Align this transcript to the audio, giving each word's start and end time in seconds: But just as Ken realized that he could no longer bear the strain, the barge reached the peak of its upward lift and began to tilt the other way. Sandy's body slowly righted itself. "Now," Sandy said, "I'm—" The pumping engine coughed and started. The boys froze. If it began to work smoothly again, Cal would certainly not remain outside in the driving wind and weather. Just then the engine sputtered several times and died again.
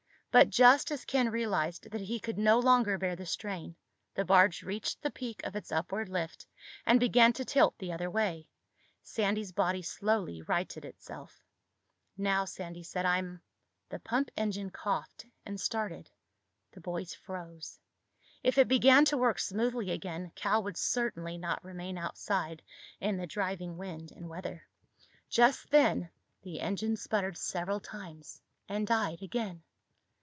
But 0.33 0.49
just 0.49 0.91
as 0.91 1.03
Ken 1.03 1.27
realized 1.29 1.91
that 1.91 1.99
he 1.99 2.17
could 2.17 2.37
no 2.37 2.57
longer 2.57 2.97
bear 2.97 3.17
the 3.17 3.25
strain, 3.25 3.75
the 4.15 4.23
barge 4.23 4.63
reached 4.63 5.01
the 5.01 5.11
peak 5.11 5.43
of 5.43 5.57
its 5.57 5.73
upward 5.73 6.07
lift 6.07 6.45
and 6.85 7.01
began 7.01 7.33
to 7.33 7.43
tilt 7.43 7.77
the 7.79 7.91
other 7.91 8.09
way. 8.09 8.47
Sandy's 9.03 9.51
body 9.51 9.81
slowly 9.81 10.41
righted 10.43 10.85
itself. 10.85 11.43
"Now," 12.15 12.45
Sandy 12.45 12.81
said, 12.81 13.05
"I'm—" 13.05 13.41
The 13.89 13.99
pumping 13.99 14.33
engine 14.37 14.69
coughed 14.69 15.25
and 15.45 15.59
started. 15.59 16.09
The 16.71 16.79
boys 16.79 17.13
froze. 17.13 17.77
If 18.41 18.57
it 18.57 18.69
began 18.69 19.03
to 19.07 19.17
work 19.17 19.37
smoothly 19.37 19.91
again, 19.91 20.31
Cal 20.33 20.63
would 20.63 20.77
certainly 20.77 21.37
not 21.37 21.61
remain 21.61 21.97
outside 21.97 22.61
in 23.01 23.17
the 23.17 23.27
driving 23.27 23.75
wind 23.75 24.13
and 24.13 24.29
weather. 24.29 24.65
Just 25.29 25.71
then 25.71 26.09
the 26.41 26.61
engine 26.61 26.95
sputtered 26.95 27.35
several 27.37 27.81
times 27.81 28.41
and 28.69 28.87
died 28.87 29.21
again. 29.21 29.63